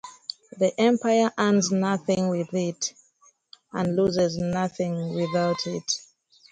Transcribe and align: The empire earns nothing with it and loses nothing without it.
The 0.57 0.73
empire 0.81 1.31
earns 1.37 1.69
nothing 1.69 2.29
with 2.29 2.51
it 2.55 2.95
and 3.71 3.95
loses 3.95 4.35
nothing 4.35 5.13
without 5.13 5.67
it. 5.67 5.93